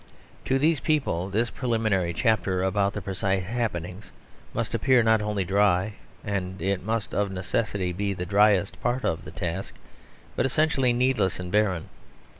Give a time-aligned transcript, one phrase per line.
[0.45, 4.11] To these people this preliminary chapter about the precise happenings
[4.51, 5.93] must appear not only dry
[6.23, 9.75] (and it must of necessity be the driest part of the task)
[10.35, 11.87] but essentially needless and barren.